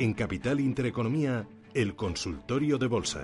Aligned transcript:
En 0.00 0.14
Capital 0.14 0.58
Intereconomía, 0.60 1.46
el 1.74 1.94
consultorio 1.94 2.78
de 2.78 2.86
bolsa. 2.86 3.20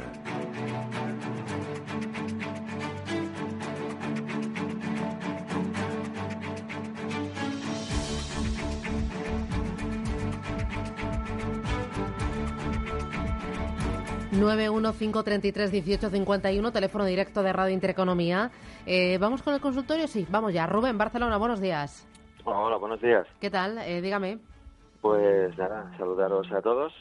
915331851, 14.35 16.73
teléfono 16.73 17.07
directo 17.07 17.43
de 17.43 17.55
Radio 17.55 17.73
Intereconomía. 17.73 18.51
Eh, 18.85 19.17
¿Vamos 19.17 19.43
con 19.43 19.55
el 19.55 19.63
consultorio? 19.63 20.07
Sí, 20.07 20.27
vamos 20.29 20.53
ya. 20.53 20.67
Rubén, 20.67 20.99
Barcelona, 20.99 21.39
buenos 21.39 21.59
días. 21.59 22.07
Hola, 22.45 22.77
buenos 22.77 23.01
días. 23.01 23.27
¿Qué 23.41 23.49
tal? 23.49 23.79
Eh, 23.79 24.03
dígame. 24.03 24.41
Pues 25.07 25.57
nada, 25.57 25.93
saludaros 25.97 26.51
a 26.51 26.61
todos. 26.61 26.93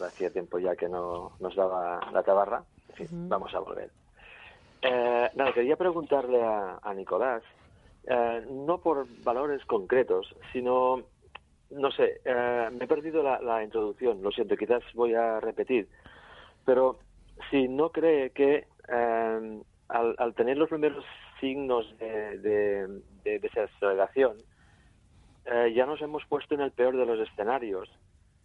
Hacía 0.00 0.30
tiempo 0.30 0.58
ya 0.58 0.74
que 0.74 0.88
no 0.88 1.30
nos 1.38 1.54
daba 1.54 2.00
la 2.12 2.24
tabarra. 2.24 2.64
En 2.88 2.94
fin, 2.96 3.28
vamos 3.28 3.54
a 3.54 3.60
volver. 3.60 3.88
Eh, 4.82 5.30
nada, 5.36 5.52
quería 5.52 5.76
preguntarle 5.76 6.42
a, 6.42 6.92
Nicolás, 6.92 7.44
no 8.50 8.78
por 8.78 9.06
valores 9.22 9.64
concretos, 9.64 10.34
sino, 10.52 11.02
no 11.70 11.92
sé, 11.92 12.20
me 12.72 12.84
he 12.84 12.88
perdido 12.88 13.22
la 13.22 13.62
introducción, 13.62 14.20
lo 14.22 14.32
siento, 14.32 14.56
quizás 14.56 14.82
voy 14.94 15.14
a 15.14 15.38
repetir. 15.38 15.88
Pero 16.64 16.98
si 17.48 17.68
no 17.68 17.90
cree 17.90 18.30
que 18.30 18.66
em, 18.88 19.62
al, 19.88 20.34
tener 20.34 20.56
los 20.58 20.68
primeros 20.68 21.04
signos 21.40 21.86
de, 21.98 22.88
de, 23.22 23.38
desaceleración, 23.38 24.36
eh, 25.46 25.72
ya 25.74 25.86
nos 25.86 26.00
hemos 26.02 26.24
puesto 26.26 26.54
en 26.54 26.60
el 26.60 26.72
peor 26.72 26.96
de 26.96 27.06
los 27.06 27.28
escenarios 27.28 27.90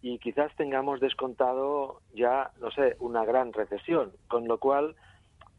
y 0.00 0.18
quizás 0.18 0.54
tengamos 0.56 1.00
descontado 1.00 2.00
ya, 2.14 2.50
no 2.60 2.70
sé, 2.70 2.96
una 3.00 3.24
gran 3.24 3.52
recesión, 3.52 4.12
con 4.28 4.46
lo 4.46 4.58
cual 4.58 4.94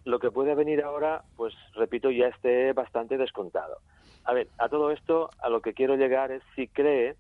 lo 0.06 0.20
que 0.20 0.32
puede 0.32 0.56
venir 0.56 0.82
ahora, 0.84 1.24
pues 1.36 1.54
repito, 1.74 2.10
ya 2.10 2.28
esté 2.28 2.74
bastante 2.74 3.18
descontado. 3.18 3.78
A 4.24 4.34
ver, 4.34 4.48
a 4.58 4.70
todo 4.70 4.92
esto, 4.92 5.30
a 5.40 5.50
lo 5.50 5.62
que 5.62 5.74
quiero 5.74 5.96
llegar 5.96 6.32
es 6.32 6.42
si 6.56 6.68
cree 6.68 7.16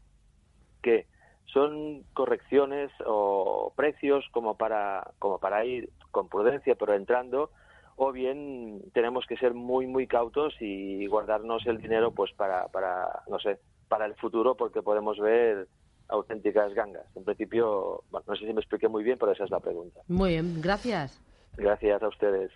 que 0.82 1.08
son 1.46 2.04
correcciones 2.14 2.92
o 3.06 3.74
precios 3.76 4.26
como 4.32 4.56
para, 4.56 5.12
como 5.20 5.40
para 5.40 5.66
ir 5.66 5.90
con 6.12 6.30
prudencia, 6.30 6.76
pero 6.76 6.94
entrando, 6.94 7.52
o 7.96 8.12
bien 8.12 8.82
tenemos 8.94 9.26
que 9.26 9.38
ser 9.38 9.54
muy, 9.54 9.88
muy 9.88 10.08
cautos 10.08 10.56
y 10.62 11.06
guardarnos 11.08 11.66
el 11.66 11.82
dinero 11.82 12.12
pues 12.12 12.32
para, 12.34 12.68
para 12.68 13.24
no 13.28 13.40
sé, 13.40 13.60
para 13.90 14.06
el 14.06 14.16
futuro 14.16 14.56
porque 14.56 14.82
podemos 14.82 15.20
ver 15.20 15.68
auténticas 16.08 16.74
gangas. 16.74 17.06
En 17.16 17.26
principio, 17.26 18.04
bueno, 18.10 18.26
no 18.28 18.36
sé 18.36 18.46
si 18.46 18.54
me 18.54 18.62
expliqué 18.62 18.88
muy 18.88 19.04
bien, 19.04 19.18
pero 19.20 19.34
esa 19.34 19.44
es 19.44 19.52
la 19.52 19.60
pregunta. 19.60 20.00
Muy 20.08 20.30
bien, 20.32 20.62
gracias. 20.62 21.22
Gracias 21.58 22.02
a 22.02 22.08
ustedes. 22.08 22.52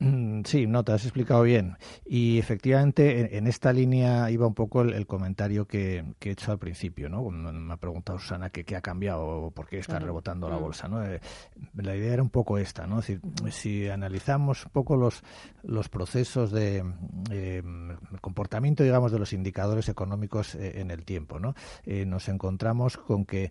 Mm, 0.00 0.44
sí, 0.44 0.66
no, 0.66 0.82
te 0.82 0.92
has 0.92 1.04
explicado 1.04 1.42
bien. 1.42 1.76
Y 2.06 2.38
efectivamente, 2.38 3.36
en, 3.36 3.46
esta 3.46 3.70
línea 3.70 4.30
iba 4.30 4.46
un 4.46 4.54
poco 4.54 4.80
el, 4.80 5.06
comentario 5.06 5.66
que, 5.66 6.02
he 6.20 6.30
hecho 6.30 6.52
al 6.52 6.58
principio, 6.58 7.10
¿no? 7.10 7.22
me 7.30 7.72
ha 7.72 7.76
preguntado 7.76 8.18
Susana 8.18 8.48
qué 8.48 8.76
ha 8.76 8.80
cambiado 8.80 9.26
o 9.26 9.50
por 9.50 9.68
qué 9.68 9.78
está 9.78 9.98
rebotando 9.98 10.48
la 10.48 10.56
mm. 10.56 10.62
bolsa, 10.62 10.88
¿no? 10.88 11.04
Eh, 11.04 11.20
la 11.74 11.94
idea 11.94 12.14
era 12.14 12.22
un 12.22 12.30
poco 12.30 12.56
esta, 12.56 12.86
¿no? 12.86 13.02
si 13.02 13.88
analizamos 13.88 14.64
un 14.64 14.72
poco 14.72 14.96
los, 14.96 15.22
los 15.62 15.90
procesos 15.90 16.50
de 16.50 16.82
eh, 17.30 17.62
comportamiento, 18.20 18.82
digamos, 18.82 19.12
de 19.12 19.18
los 19.18 19.32
indicadores 19.32 19.88
económicos 19.88 20.54
eh, 20.54 20.80
en 20.80 20.90
el 20.90 21.04
tiempo, 21.04 21.38
¿no? 21.38 21.54
nos 22.06 22.28
encontramos 22.28 22.96
con 22.96 23.24
que 23.24 23.50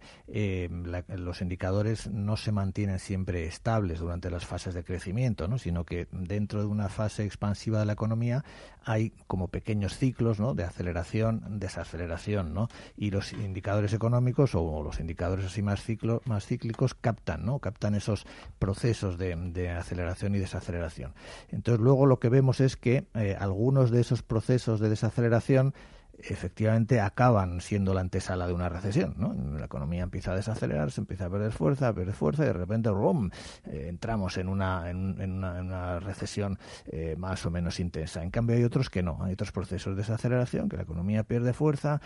los 1.08 1.42
indicadores 1.42 2.10
no 2.10 2.38
se 2.38 2.52
mantienen 2.52 3.00
siempre 3.00 3.46
estables 3.46 4.00
durante 4.00 4.30
las 4.30 4.46
fases 4.46 4.74
de 4.74 4.84
crecimiento, 4.84 5.48
¿no? 5.48 5.58
Sino 5.58 5.84
que 5.84 6.08
de 6.12 6.40
dentro 6.40 6.62
de 6.62 6.68
una 6.68 6.88
fase 6.88 7.26
expansiva 7.26 7.80
de 7.80 7.86
la 7.86 7.94
economía 7.94 8.46
hay 8.86 9.12
como 9.28 9.50
pequeños 9.50 9.98
ciclos 9.98 10.40
¿no? 10.40 10.56
de 10.56 10.64
aceleración, 10.64 11.60
desaceleración, 11.60 12.54
¿no? 12.54 12.70
y 12.98 13.12
los 13.12 13.34
indicadores 13.34 13.94
económicos 13.94 14.56
o 14.56 14.82
los 14.82 15.00
indicadores 15.00 15.46
así 15.46 15.62
más, 15.62 15.84
ciclo, 15.84 16.22
más 16.26 16.46
cíclicos 16.46 16.96
captan, 16.96 17.46
¿no? 17.46 17.60
captan 17.60 17.94
esos 17.94 18.26
procesos 18.58 19.18
de, 19.18 19.70
aceleración 19.70 20.36
y 20.36 20.40
desaceleración. 20.40 21.14
Entonces 21.50 21.82
luego 21.82 22.06
lo 22.06 22.20
que 22.20 22.30
vemos 22.30 22.62
es 22.62 22.78
que 22.78 23.06
eh, 23.14 23.36
algunos 23.38 23.92
de 23.92 24.02
esos 24.02 24.24
procesos 24.24 24.59
de 24.66 24.90
desaceleración 24.90 25.74
efectivamente 26.22 27.00
acaban 27.00 27.62
siendo 27.62 27.94
la 27.94 28.02
antesala 28.02 28.48
de 28.48 28.54
una 28.54 28.70
recesión. 28.70 29.16
¿no? 29.18 29.34
La 29.58 29.66
economía 29.66 30.04
empieza 30.04 30.32
a 30.32 30.36
desacelerar, 30.36 30.92
se 30.92 31.02
empieza 31.02 31.26
a 31.26 31.30
perder 31.30 31.52
fuerza, 31.52 31.88
a 31.88 31.94
perder 31.94 32.14
fuerza 32.14 32.44
y 32.44 32.48
de 32.48 32.54
repente 32.54 32.90
¡rum! 32.90 33.30
Eh, 33.66 33.86
entramos 33.90 34.38
en 34.38 34.50
una, 34.50 34.90
en, 34.90 35.22
una, 35.22 36.00
recesión 36.00 36.60
eh, 36.88 37.16
más 37.18 37.46
o 37.46 37.52
menos 37.52 37.80
intensa. 37.80 38.24
En 38.24 38.32
cambio 38.32 38.56
hay 38.56 38.64
otros 38.64 38.90
que 38.90 39.04
no, 39.04 39.20
hay 39.22 39.34
otros 39.34 39.52
procesos 39.52 39.96
de 39.96 40.02
desaceleración, 40.02 40.70
que 40.70 40.78
la 40.78 40.84
economía 40.84 41.24
pierde 41.24 41.54
fuerza, 41.54 42.02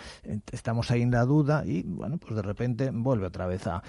estamos 0.52 0.92
ahí 0.92 1.02
en 1.02 1.12
la 1.12 1.26
duda 1.26 1.64
y 1.66 1.84
bueno, 1.84 2.18
pues 2.18 2.36
de 2.36 2.42
repente 2.42 2.90
vuelve 2.92 3.28
otra 3.28 3.48
vez 3.48 3.68
a, 3.68 3.82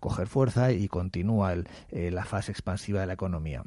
coger 0.00 0.26
fuerza 0.26 0.72
y 0.72 0.88
continúa 0.88 1.54
eh, 1.90 2.10
la 2.10 2.24
fase 2.24 2.52
expansiva 2.52 3.00
de 3.00 3.06
la 3.06 3.12
economía. 3.12 3.64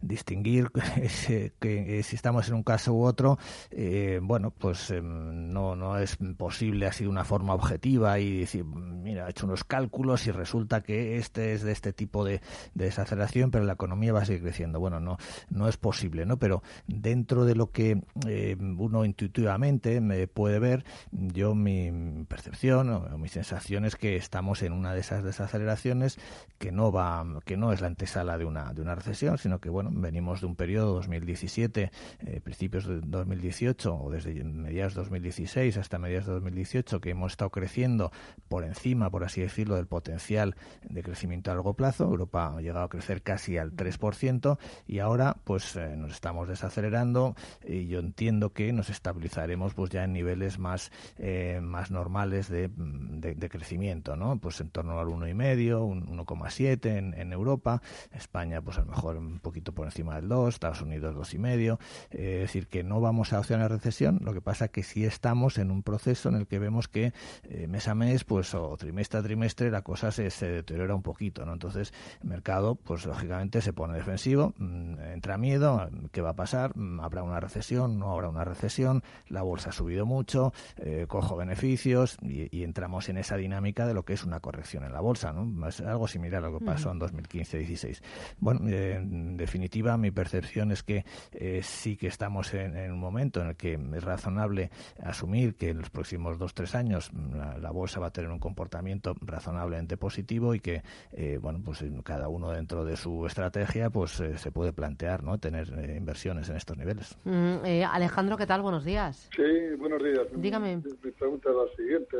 Distinguir 0.00 0.70
que, 1.60 2.02
si 2.02 2.16
estamos 2.16 2.48
en 2.48 2.54
un 2.54 2.62
caso 2.62 2.92
u 2.94 3.04
otro, 3.04 3.38
eh, 3.70 4.20
bueno, 4.22 4.50
pues 4.50 4.90
em, 4.90 5.52
no, 5.52 5.76
no 5.76 5.98
es 5.98 6.16
posible 6.36 6.86
así 6.86 7.04
de 7.04 7.10
una 7.10 7.24
forma 7.24 7.54
objetiva 7.54 8.18
y 8.18 8.40
decir, 8.40 8.64
mira, 8.64 9.26
he 9.26 9.30
hecho 9.30 9.46
unos 9.46 9.64
cálculos 9.64 10.26
y 10.26 10.30
resulta 10.30 10.82
que 10.82 11.16
este 11.16 11.52
es 11.52 11.62
de 11.62 11.72
este 11.72 11.92
tipo 11.92 12.24
de, 12.24 12.40
desaceleración, 12.74 13.50
pero 13.50 13.64
la 13.64 13.74
economía 13.74 14.12
va 14.12 14.22
a 14.22 14.24
seguir 14.24 14.42
creciendo. 14.42 14.80
Bueno, 14.80 15.00
no, 15.00 15.18
no 15.48 15.68
es 15.68 15.76
posible, 15.76 16.26
¿no? 16.26 16.38
Pero 16.38 16.62
dentro 16.86 17.44
de 17.44 17.54
lo 17.54 17.70
que 17.70 18.02
eh, 18.26 18.56
uno 18.58 19.04
intuitivamente 19.04 20.00
me 20.00 20.26
puede 20.26 20.58
ver, 20.58 20.84
yo 21.10 21.54
mi 21.54 22.24
percepción 22.28 22.90
o, 22.90 23.18
mi 23.18 23.28
sensación 23.28 23.84
es 23.84 23.96
que 23.96 24.16
estamos 24.16 24.62
en 24.62 24.72
una 24.72 24.94
de 24.94 25.00
esas 25.00 25.22
desaceleraciones 25.22 26.18
que 26.58 26.72
no 26.72 26.92
va, 26.92 27.24
que 27.44 27.56
no 27.56 27.72
es 27.72 27.80
la 27.80 27.88
antesala 27.88 28.38
de 28.38 28.44
una, 28.44 28.72
de 28.72 28.82
una 28.82 28.94
sino 29.38 29.60
que 29.60 29.70
bueno, 29.70 29.90
venimos 29.92 30.40
de 30.40 30.46
un 30.46 30.56
periodo 30.56 30.94
2017, 30.94 31.90
eh, 32.20 32.40
principios 32.40 32.86
de 32.86 33.00
2018 33.00 33.94
o 33.94 34.10
desde 34.10 34.42
mediados 34.44 34.94
de 34.94 35.00
2016 35.00 35.76
hasta 35.76 35.98
mediados 35.98 36.26
de 36.26 36.32
2018 36.34 37.00
que 37.00 37.10
hemos 37.10 37.32
estado 37.32 37.50
creciendo 37.50 38.12
por 38.48 38.64
encima, 38.64 39.10
por 39.10 39.24
así 39.24 39.40
decirlo, 39.40 39.76
del 39.76 39.86
potencial 39.86 40.56
de 40.88 41.02
crecimiento 41.02 41.50
a 41.50 41.54
largo 41.54 41.74
plazo. 41.74 42.04
Europa 42.04 42.54
ha 42.56 42.60
llegado 42.60 42.84
a 42.84 42.88
crecer 42.88 43.22
casi 43.22 43.58
al 43.58 43.72
3% 43.72 44.58
y 44.86 44.98
ahora 44.98 45.36
pues 45.44 45.76
eh, 45.76 45.96
nos 45.96 46.12
estamos 46.12 46.48
desacelerando 46.48 47.34
y 47.66 47.86
yo 47.86 48.00
entiendo 48.00 48.52
que 48.52 48.72
nos 48.72 48.90
estabilizaremos 48.90 49.74
pues 49.74 49.90
ya 49.90 50.04
en 50.04 50.12
niveles 50.12 50.58
más 50.58 50.90
eh, 51.18 51.60
más 51.62 51.90
normales 51.90 52.48
de, 52.48 52.70
de, 52.76 53.48
crecimiento, 53.48 54.16
¿no? 54.16 54.38
Pues 54.38 54.60
en 54.60 54.70
torno 54.70 54.98
al 54.98 55.06
1,5, 55.08 55.84
un 55.84 56.06
1,7 56.06 56.86
en, 56.86 57.14
en 57.14 57.32
Europa, 57.32 57.82
España 58.12 58.60
pues 58.62 58.79
a 58.80 58.84
lo 58.84 58.90
mejor 58.90 59.16
un 59.16 59.38
poquito 59.38 59.72
por 59.72 59.86
encima 59.86 60.16
del 60.16 60.28
2, 60.28 60.54
Estados 60.54 60.82
Unidos 60.82 61.14
2,5. 61.14 61.78
Eh, 62.10 62.36
es 62.36 62.40
decir, 62.42 62.66
que 62.66 62.82
no 62.82 63.00
vamos 63.00 63.32
a 63.32 63.38
opción 63.38 63.60
a 63.60 63.68
recesión, 63.68 64.20
lo 64.22 64.32
que 64.32 64.40
pasa 64.40 64.68
que 64.68 64.82
sí 64.82 65.04
estamos 65.04 65.58
en 65.58 65.70
un 65.70 65.82
proceso 65.82 66.28
en 66.28 66.36
el 66.36 66.46
que 66.46 66.58
vemos 66.58 66.88
que 66.88 67.12
eh, 67.44 67.66
mes 67.66 67.88
a 67.88 67.94
mes, 67.94 68.24
pues 68.24 68.54
o 68.54 68.76
trimestre 68.76 69.20
a 69.20 69.22
trimestre, 69.22 69.70
la 69.70 69.82
cosa 69.82 70.10
se, 70.10 70.30
deteriora 70.46 70.94
un 70.94 71.02
poquito, 71.02 71.44
¿no? 71.44 71.52
Entonces, 71.52 71.92
el 72.22 72.28
mercado, 72.28 72.74
pues 72.74 73.06
lógicamente 73.06 73.60
se 73.60 73.72
pone 73.72 73.94
defensivo, 73.94 74.54
mm, 74.58 75.00
entra 75.12 75.38
miedo, 75.38 75.88
¿qué 76.12 76.22
va 76.22 76.30
a 76.30 76.36
pasar? 76.36 76.76
Mm, 76.76 77.00
¿Habrá 77.00 77.22
una 77.22 77.40
recesión? 77.40 77.98
¿No 77.98 78.12
habrá 78.12 78.28
una 78.28 78.44
recesión? 78.44 79.02
La 79.28 79.42
bolsa 79.42 79.70
ha 79.70 79.72
subido 79.72 80.06
mucho, 80.06 80.52
eh, 80.76 81.06
cojo 81.08 81.36
beneficios 81.36 82.16
y, 82.22 82.60
entramos 82.62 83.08
en 83.08 83.16
esa 83.16 83.36
dinámica 83.36 83.86
de 83.86 83.94
lo 83.94 84.04
que 84.04 84.12
es 84.12 84.22
una 84.22 84.40
corrección 84.40 84.84
en 84.84 84.92
la 84.92 85.00
bolsa, 85.00 85.32
¿no? 85.32 85.68
Es 85.68 85.80
algo 85.80 86.06
similar 86.06 86.44
a 86.44 86.50
lo 86.50 86.58
que 86.58 86.64
pasó 86.64 86.92
en 86.92 87.00
2015-16. 87.00 88.02
Bueno, 88.38 88.60
en 88.70 89.36
definitiva, 89.36 89.96
mi 89.96 90.10
percepción 90.10 90.72
es 90.72 90.82
que 90.82 91.04
eh, 91.32 91.60
sí 91.62 91.96
que 91.96 92.06
estamos 92.06 92.52
en, 92.54 92.90
un 92.90 92.98
momento 92.98 93.40
en 93.40 93.48
el 93.48 93.56
que 93.56 93.74
es 93.74 94.04
razonable 94.04 94.70
asumir 95.02 95.54
que 95.54 95.70
en 95.70 95.78
los 95.78 95.90
próximos 95.90 96.38
dos 96.38 96.54
tres 96.54 96.74
años 96.74 97.12
mm, 97.12 97.60
la, 97.60 97.70
bolsa 97.70 98.00
va 98.00 98.08
a 98.08 98.10
tener 98.10 98.30
un 98.30 98.38
comportamiento 98.38 99.14
razonablemente 99.20 99.96
positivo 99.96 100.54
y 100.54 100.60
que 100.60 100.82
eh, 101.12 101.38
bueno 101.40 101.60
pues 101.64 101.84
cada 102.04 102.28
uno 102.28 102.50
dentro 102.50 102.84
de 102.84 102.96
su 102.96 103.26
estrategia 103.26 103.90
pues 103.90 104.20
eh, 104.20 104.36
se 104.38 104.50
puede 104.50 104.72
plantear 104.72 105.22
no 105.22 105.38
tener 105.38 105.68
inversiones 105.96 106.48
en 106.48 106.56
estos 106.56 106.76
niveles. 106.76 107.16
Mm, 107.24 107.58
Alejandro, 107.90 108.36
¿qué 108.36 108.46
tal? 108.46 108.62
Buenos 108.62 108.84
días. 108.84 109.28
Sí, 109.34 109.76
buenos 109.78 110.02
días. 110.02 110.26
Dígame. 110.34 110.76
Mi, 110.76 111.10
pregunta 111.12 111.50
es 111.50 111.56
la 111.56 111.76
siguiente. 111.76 112.16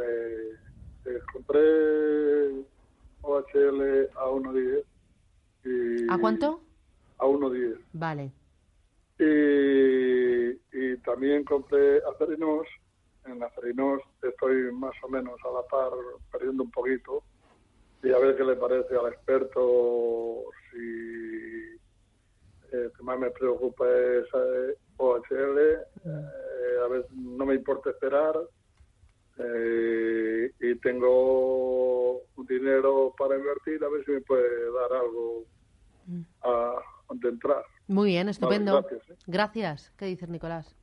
compré 1.32 1.60
OHL 3.22 4.08
a 4.16 4.26
1.10 4.26 4.84
¿A 6.08 6.18
cuánto? 6.18 6.62
A 7.18 7.26
1.10. 7.26 7.78
Vale. 7.92 8.32
Y, 9.18 10.96
también 11.04 11.44
compré 11.44 11.98
acerinos. 11.98 12.66
En 13.26 13.42
acerinos 13.42 14.00
estoy 14.22 14.72
más 14.72 14.94
o 15.02 15.08
menos 15.08 15.38
a 15.44 15.52
la 15.52 15.62
par, 15.68 15.92
perdiendo 16.32 16.64
un 16.64 16.70
poquito. 16.70 17.22
y 18.02 18.10
a 18.10 18.18
ver 18.18 18.36
qué 18.36 18.44
le 18.44 18.56
parece 18.56 18.96
al 18.96 19.12
experto 19.12 20.44
si 20.70 20.78
el 22.72 22.86
eh, 22.86 22.90
que 22.96 23.02
más 23.02 23.18
me 23.18 23.30
preocupa 23.30 23.84
es 23.88 24.24
eh, 24.32 24.76
OHL. 24.96 25.58
Eh, 25.58 26.76
a 26.84 26.88
ver, 26.88 27.06
no 27.12 27.44
me 27.44 27.54
importa 27.54 27.90
esperar. 27.90 28.36
y 30.60 30.74
tengo 30.76 31.79
dinero 32.60 33.14
para 33.18 33.36
invertir, 33.36 33.82
a 33.84 33.88
ver 33.88 34.04
si 34.04 34.12
me 34.12 34.20
puede 34.20 34.72
dar 34.72 34.92
algo 34.92 35.44
mm. 36.06 36.20
a, 36.42 36.74
de 37.14 37.28
entrar. 37.28 37.64
Muy 37.88 38.10
bien, 38.10 38.28
estupendo. 38.28 38.82
gracias, 38.82 39.24
gracias. 39.26 39.92
¿Qué 39.96 40.06
dices, 40.06 40.28
Nicolás? 40.28 40.76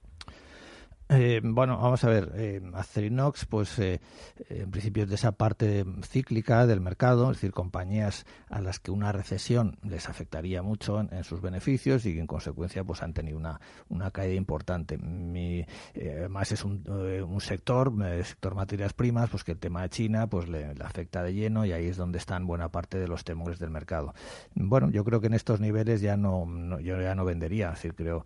Eh, 1.09 1.39
bueno, 1.41 1.77
vamos 1.77 2.03
a 2.03 2.09
ver, 2.09 2.33
eh, 2.35 2.61
Acerinox, 2.73 3.45
pues 3.45 3.79
eh, 3.79 4.01
en 4.49 4.69
principio 4.69 5.03
es 5.03 5.09
de 5.09 5.15
esa 5.15 5.31
parte 5.31 5.85
cíclica 6.03 6.67
del 6.67 6.81
mercado, 6.81 7.31
es 7.31 7.37
decir, 7.37 7.53
compañías 7.53 8.25
a 8.49 8.59
las 8.59 8.81
que 8.81 8.91
una 8.91 9.13
recesión 9.13 9.77
les 9.83 10.09
afectaría 10.09 10.61
mucho 10.61 10.99
en, 10.99 11.23
sus 11.23 11.41
beneficios 11.41 12.05
y 12.05 12.19
en 12.19 12.27
consecuencia 12.27 12.83
pues 12.83 13.03
han 13.03 13.13
tenido 13.13 13.37
una, 13.37 13.61
una 13.87 14.11
caída 14.11 14.35
importante. 14.35 14.97
Mi, 14.97 15.65
eh, 15.93 16.15
además 16.19 16.51
es 16.51 16.65
un, 16.65 16.83
un 16.89 17.39
sector, 17.39 17.93
el 18.05 18.25
sector 18.25 18.55
materias 18.55 18.91
primas, 18.91 19.29
pues 19.29 19.45
que 19.45 19.53
el 19.53 19.59
tema 19.59 19.83
de 19.83 19.89
China 19.89 20.27
pues 20.27 20.49
le, 20.49 20.75
afecta 20.81 21.23
de 21.23 21.33
lleno 21.33 21.65
y 21.65 21.71
ahí 21.71 21.85
es 21.85 21.95
donde 21.95 22.17
están 22.17 22.45
buena 22.45 22.69
parte 22.69 22.97
de 22.97 23.07
los 23.07 23.23
temores 23.23 23.59
del 23.59 23.69
mercado. 23.69 24.13
Bueno, 24.55 24.89
yo 24.89 25.05
creo 25.05 25.21
que 25.21 25.27
en 25.27 25.35
estos 25.35 25.61
niveles 25.61 26.01
ya 26.01 26.17
no, 26.17 26.79
yo 26.81 26.99
ya 27.01 27.15
no 27.15 27.23
vendería, 27.23 27.69
es 27.69 27.75
decir, 27.75 27.95
creo, 27.95 28.25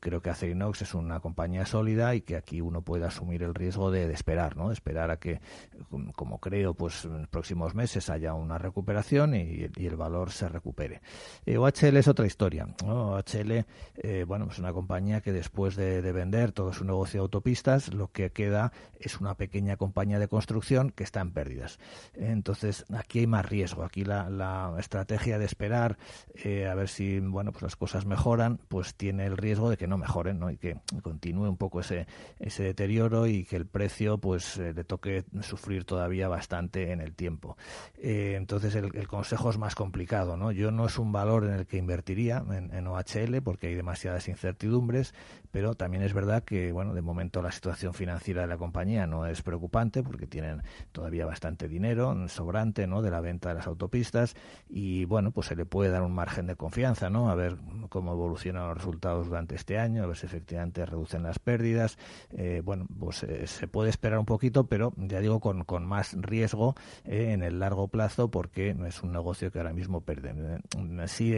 creo 0.00 0.20
que 0.20 0.28
Acerinox 0.28 0.82
es 0.82 0.92
una 0.92 1.20
compañía 1.20 1.64
sólida 1.64 2.17
que 2.22 2.36
aquí 2.36 2.60
uno 2.60 2.82
puede 2.82 3.04
asumir 3.04 3.42
el 3.42 3.54
riesgo 3.54 3.90
de, 3.90 4.10
esperar, 4.12 4.56
¿no? 4.56 4.68
De 4.68 4.74
esperar 4.74 5.10
a 5.10 5.18
que, 5.18 5.40
como 6.14 6.38
creo, 6.38 6.74
pues 6.74 7.04
en 7.04 7.18
los 7.18 7.28
próximos 7.28 7.74
meses 7.74 8.10
haya 8.10 8.34
una 8.34 8.58
recuperación 8.58 9.34
y, 9.34 9.68
el 9.78 9.96
valor 9.96 10.30
se 10.30 10.48
recupere. 10.48 11.00
Eh, 11.46 11.56
OHL 11.56 11.96
es 11.96 12.08
otra 12.08 12.26
historia. 12.26 12.66
OHL, 12.84 13.64
eh, 13.96 14.24
bueno, 14.26 14.48
es 14.50 14.58
una 14.58 14.72
compañía 14.72 15.20
que 15.20 15.32
después 15.32 15.76
de, 15.76 16.00
vender 16.12 16.52
todo 16.52 16.72
su 16.72 16.84
negocio 16.84 17.20
de 17.20 17.22
autopistas, 17.22 17.92
lo 17.92 18.10
que 18.10 18.30
queda 18.30 18.72
es 18.98 19.20
una 19.20 19.34
pequeña 19.34 19.76
compañía 19.76 20.18
de 20.18 20.28
construcción 20.28 20.90
que 20.90 21.04
está 21.04 21.20
en 21.20 21.32
pérdidas. 21.32 21.78
Entonces, 22.14 22.84
aquí 22.94 23.20
hay 23.20 23.26
más 23.26 23.46
riesgo. 23.46 23.84
Aquí 23.84 24.04
la, 24.04 24.74
estrategia 24.78 25.38
de 25.38 25.44
esperar 25.44 25.98
eh, 26.34 26.66
a 26.66 26.74
ver 26.74 26.88
si, 26.88 27.20
bueno, 27.20 27.52
pues 27.52 27.62
las 27.62 27.76
cosas 27.76 28.06
mejoran, 28.06 28.58
pues 28.68 28.94
tiene 28.94 29.26
el 29.26 29.36
riesgo 29.36 29.70
de 29.70 29.76
que 29.76 29.86
no 29.86 29.98
mejoren, 29.98 30.38
¿no? 30.38 30.50
Y 30.50 30.56
que 30.56 30.78
continúe 31.02 31.48
un 31.48 31.56
poco 31.56 31.80
ese, 31.80 32.06
ese 32.38 32.62
deterioro 32.62 33.26
y 33.26 33.44
que 33.44 33.56
el 33.56 33.66
precio 33.66 34.18
pues 34.18 34.56
eh, 34.58 34.72
le 34.74 34.84
toque 34.84 35.24
sufrir 35.42 35.84
todavía 35.84 36.28
bastante 36.28 36.92
en 36.92 37.00
el 37.00 37.14
tiempo. 37.14 37.56
Eh, 37.96 38.34
entonces 38.36 38.74
el, 38.74 39.08
consejo 39.08 39.50
es 39.50 39.58
más 39.58 39.74
complicado, 39.74 40.36
¿no? 40.36 40.52
Yo 40.52 40.70
no 40.70 40.86
es 40.86 40.98
un 40.98 41.12
valor 41.12 41.44
en 41.44 41.54
el 41.54 41.66
que 41.66 41.78
invertiría 41.78 42.44
en, 42.50 42.72
en 42.74 42.86
OHL 42.86 43.42
porque 43.42 43.68
hay 43.68 43.74
demasiadas 43.74 44.28
incertidumbres, 44.28 45.14
pero 45.50 45.74
también 45.74 46.02
es 46.02 46.12
verdad 46.12 46.44
que 46.44 46.72
bueno 46.72 46.94
de 46.94 47.02
momento 47.02 47.42
la 47.42 47.52
situación 47.52 47.94
financiera 47.94 48.42
de 48.42 48.48
la 48.48 48.58
compañía 48.58 49.06
no 49.06 49.26
es 49.26 49.42
preocupante 49.42 50.02
porque 50.02 50.26
tienen 50.26 50.62
todavía 50.92 51.26
bastante 51.26 51.68
dinero 51.68 52.28
sobrante 52.28 52.86
no 52.86 53.02
de 53.02 53.10
la 53.10 53.20
venta 53.20 53.48
de 53.48 53.54
las 53.56 53.66
autopistas 53.66 54.34
y 54.68 55.04
bueno 55.04 55.30
pues 55.30 55.48
se 55.48 55.56
le 55.56 55.64
puede 55.64 55.90
dar 55.90 56.02
un 56.02 56.14
margen 56.14 56.46
de 56.46 56.56
confianza 56.56 57.10
no 57.10 57.30
a 57.30 57.34
ver 57.34 57.56
cómo 57.88 58.12
evolucionan 58.12 58.68
los 58.68 58.78
resultados 58.78 59.26
durante 59.28 59.54
este 59.54 59.78
año 59.78 60.02
a 60.02 60.06
ver 60.06 60.16
si 60.16 60.26
efectivamente 60.26 60.84
reducen 60.84 61.22
las 61.22 61.38
pérdidas 61.38 61.97
eh, 62.30 62.62
bueno 62.64 62.86
pues 62.98 63.22
eh, 63.22 63.46
se 63.46 63.68
puede 63.68 63.90
esperar 63.90 64.18
un 64.18 64.26
poquito 64.26 64.66
pero 64.66 64.92
ya 64.96 65.20
digo 65.20 65.40
con, 65.40 65.64
con 65.64 65.86
más 65.86 66.14
riesgo 66.18 66.74
eh, 67.04 67.32
en 67.32 67.42
el 67.42 67.58
largo 67.58 67.88
plazo 67.88 68.30
porque 68.30 68.76
es 68.86 69.02
un 69.02 69.12
negocio 69.12 69.50
que 69.50 69.58
ahora 69.58 69.72
mismo 69.72 70.00
pierde 70.00 70.28
sí 71.06 71.36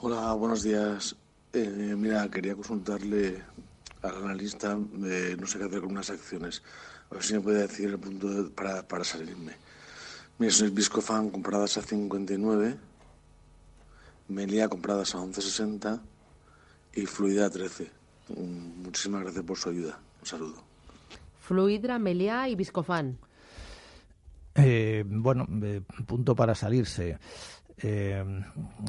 Hola, 0.00 0.32
buenos 0.34 0.62
días. 0.62 1.16
Eh, 1.52 1.94
mira, 1.96 2.30
quería 2.30 2.54
consultarle 2.54 3.42
al 4.02 4.16
analista, 4.16 4.78
eh, 5.04 5.36
no 5.38 5.46
sé 5.46 5.58
qué 5.58 5.64
hacer 5.64 5.80
con 5.80 5.92
unas 5.92 6.10
acciones. 6.10 6.62
A 7.10 7.14
ver 7.14 7.22
si 7.22 7.34
me 7.34 7.40
puede 7.40 7.60
decir 7.60 7.90
el 7.90 7.98
punto 7.98 8.50
para, 8.54 8.86
para 8.88 9.04
salirme. 9.04 9.52
Mira, 10.38 10.52
soy 10.52 10.70
Viscofan 10.70 11.30
compradas 11.30 11.76
a 11.76 11.82
59, 11.82 12.76
Melia 14.28 14.68
compradas 14.68 15.14
a 15.14 15.18
11.60 15.18 16.00
y 16.94 17.06
Fluida 17.06 17.50
13. 17.50 17.90
Muchísimas 18.36 19.22
gracias 19.22 19.44
por 19.44 19.58
su 19.58 19.68
ayuda. 19.68 20.00
Un 20.20 20.26
saludo. 20.26 20.64
Fluidra, 21.40 21.98
Meliá 21.98 22.48
y 22.48 22.54
Viscofan. 22.54 23.18
Eh, 24.54 25.04
bueno, 25.06 25.46
eh, 25.62 25.82
punto 26.06 26.34
para 26.36 26.54
salirse. 26.54 27.18
Eh, 27.78 28.24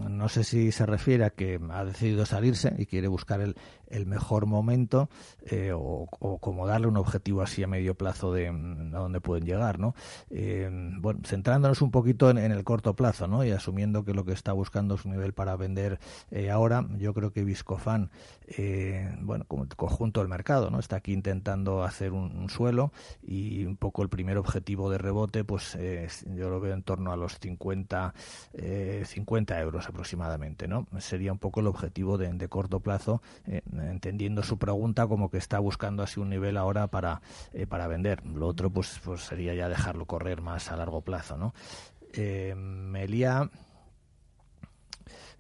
no 0.10 0.30
sé 0.30 0.44
si 0.44 0.72
se 0.72 0.86
refiere 0.86 1.26
a 1.26 1.30
que 1.30 1.60
ha 1.72 1.86
decidido 1.86 2.26
salirse 2.26 2.74
y 2.78 2.86
quiere 2.86 3.08
buscar 3.08 3.42
el, 3.42 3.56
el 3.88 4.06
mejor 4.06 4.46
momento 4.46 5.10
eh, 5.46 5.72
o, 5.74 6.08
como 6.40 6.68
darle 6.68 6.88
un 6.88 6.98
objetivo 6.98 7.42
así 7.42 7.64
a 7.64 7.68
medio 7.68 7.96
plazo 7.96 8.34
de 8.34 8.52
mm, 8.52 8.96
a 8.96 9.00
dónde 9.00 9.22
pueden 9.22 9.46
llegar, 9.46 9.80
¿no? 9.80 9.96
Eh, 10.30 10.70
bueno, 11.00 11.22
centrándonos 11.26 11.82
un 11.82 11.92
poquito 11.92 12.30
en, 12.30 12.38
el 12.38 12.64
corto 12.64 12.96
plazo, 12.96 13.28
¿no? 13.28 13.44
Y 13.44 13.52
asumiendo 13.52 14.04
que 14.04 14.14
lo 14.14 14.26
que 14.26 14.34
está 14.34 14.52
buscando 14.52 14.96
es 14.96 15.06
un 15.06 15.12
nivel 15.12 15.34
para 15.34 15.56
vender 15.56 16.00
ahora, 16.52 16.86
yo 16.98 17.14
creo 17.14 17.32
que 17.32 17.44
Viscofan, 17.44 18.10
bueno, 19.22 19.46
como 19.48 19.68
conjunto 19.76 20.20
del 20.20 20.30
mercado, 20.30 20.70
¿no? 20.70 20.80
Está 20.80 20.98
aquí 20.98 21.14
intentando 21.14 21.84
hacer 21.84 22.12
un, 22.12 22.50
suelo 22.50 22.92
y 23.22 23.66
un 23.66 23.78
poco 23.78 24.04
el 24.04 24.10
primer 24.10 24.38
objetivo 24.38 24.90
de 24.90 24.98
rebote, 24.98 25.44
pues 25.44 25.78
yo 26.36 26.50
lo 26.50 26.60
veo 26.60 26.74
en 26.74 26.84
torno 26.84 27.12
a 27.12 27.16
los 27.16 27.40
50, 27.40 28.14
50 29.06 29.60
euros 29.60 29.88
aproximadamente, 29.88 30.68
¿no? 30.68 30.88
Sería 31.00 31.32
un 31.32 31.40
poco 31.40 31.60
el 31.60 31.68
objetivo 31.68 32.18
de, 32.18 32.32
de 32.34 32.48
corto 32.48 32.80
plazo 32.80 33.22
entendiendo 33.46 34.44
su 34.44 34.58
pregunta 34.58 35.08
como 35.08 35.30
que 35.30 35.38
está 35.38 35.60
buscando 35.60 36.04
así 36.04 36.20
un 36.20 36.30
nivel 36.30 36.58
ahora 36.58 36.88
para, 36.88 37.22
eh, 37.54 37.68
para 37.68 37.88
vender. 37.88 38.26
Lo 38.26 38.48
otro 38.48 38.70
pues, 38.70 39.00
pues 39.04 39.22
sería 39.22 39.54
ya 39.54 39.70
dejarlo 39.70 40.06
correr 40.06 40.42
más 40.42 40.72
a 40.72 40.76
largo 40.76 41.02
plazo, 41.02 41.38
¿no? 41.38 41.54
Eh, 42.14 42.54
Melia 42.56 43.50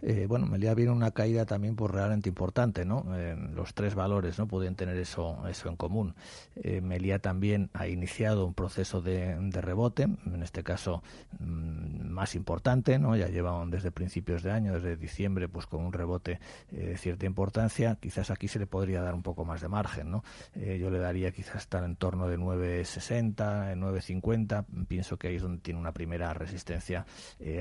eh, 0.05 0.25
bueno, 0.27 0.47
Melia 0.47 0.73
viene 0.73 0.91
una 0.91 1.11
caída 1.11 1.45
también 1.45 1.77
por 1.77 1.91
pues, 1.91 2.01
realmente 2.01 2.27
importante, 2.27 2.83
¿no? 2.83 3.05
Eh, 3.15 3.37
los 3.53 3.73
tres 3.73 3.95
valores, 3.95 4.37
¿no? 4.37 4.47
Pueden 4.47 4.75
tener 4.75 4.97
eso, 4.97 5.47
eso 5.47 5.69
en 5.69 5.77
común. 5.77 6.15
Eh, 6.55 6.81
también 7.21 7.69
ha 7.73 7.87
iniciado 7.87 8.45
un 8.45 8.53
proceso 8.53 9.01
de, 9.01 9.37
rebote, 9.51 10.03
en 10.03 10.43
este 10.43 10.61
caso 10.61 11.03
mm, 11.39 12.09
más 12.09 12.35
importante, 12.35 12.99
¿no? 12.99 13.15
Ya 13.15 13.29
llevan 13.29 13.69
desde 13.69 13.91
principios 13.91 14.43
de 14.43 14.51
año, 14.51 14.73
desde 14.73 14.97
diciembre, 14.97 15.47
pues 15.47 15.67
con 15.67 15.81
un 15.85 15.93
rebote 15.93 16.39
de 16.69 16.97
cierta 16.97 17.25
importancia. 17.25 17.97
Quizás 18.01 18.29
aquí 18.29 18.49
se 18.49 18.59
le 18.59 18.67
podría 18.67 19.01
dar 19.01 19.13
un 19.13 19.23
poco 19.23 19.45
más 19.45 19.61
de 19.61 19.69
margen, 19.69 20.11
¿no? 20.11 20.23
yo 20.55 20.89
le 20.89 20.99
daría 20.99 21.31
quizás 21.31 21.57
estar 21.57 21.83
en 21.83 21.95
torno 21.95 22.27
de 22.27 22.37
9.60, 22.37 23.75
9.50. 23.75 24.65
Pienso 24.87 25.17
que 25.17 25.29
ahí 25.29 25.35
es 25.35 25.41
donde 25.41 25.61
tiene 25.61 25.79
una 25.79 25.93
primera 25.93 26.33
resistencia 26.33 27.05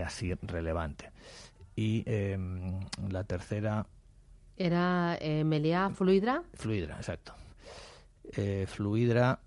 así 0.05 0.35
relevante 0.43 1.11
y 1.77 2.03
em, 2.07 2.81
la 3.11 3.25
tercera... 3.25 3.87
¿Era 4.57 5.17
eh, 5.21 5.45
Melia 5.45 5.91
Fluidra? 5.91 6.43
Fluidra, 6.55 6.97
exacto. 6.97 7.35
Eh, 8.37 8.67
Fluidra 8.69 9.41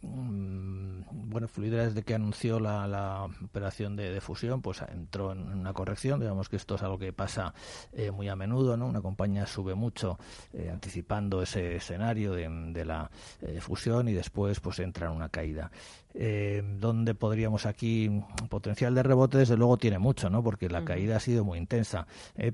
Mm, 0.00 1.00
bueno, 1.10 1.48
Fluidra 1.48 1.84
desde 1.84 2.02
que 2.04 2.14
anunció 2.14 2.60
la, 2.60 3.28
operación 3.44 3.96
de, 3.96 4.20
fusión, 4.20 4.62
pues 4.62 4.82
entró 4.82 5.32
en 5.32 5.40
una 5.52 5.72
corrección. 5.72 6.20
Digamos 6.20 6.48
que 6.48 6.56
esto 6.56 6.76
es 6.76 6.82
algo 6.82 6.98
que 6.98 7.12
pasa 7.12 7.52
eh, 7.92 8.10
muy 8.10 8.28
a 8.28 8.36
menudo, 8.36 8.76
¿no? 8.76 8.86
Una 8.86 9.00
compañía 9.00 9.46
sube 9.46 9.74
mucho 9.74 10.18
eh, 10.52 10.70
anticipando 10.72 11.42
ese 11.42 11.76
escenario 11.76 12.32
de, 12.32 12.84
la 12.84 13.10
eh, 13.42 13.60
fusión 13.60 14.08
y 14.08 14.12
después 14.12 14.60
pues 14.60 14.78
entra 14.78 15.08
en 15.08 15.14
una 15.14 15.28
caída. 15.28 15.70
¿Dónde 16.14 17.14
podríamos 17.14 17.66
aquí 17.66 18.22
potencial 18.48 18.94
de 18.94 19.02
rebote? 19.02 19.38
Desde 19.38 19.56
luego 19.56 19.76
tiene 19.76 19.98
mucho, 19.98 20.30
¿no? 20.30 20.42
Porque 20.42 20.68
la 20.68 20.84
caída 20.84 21.16
ha 21.16 21.20
sido 21.20 21.44
muy 21.44 21.58
intensa, 21.58 22.06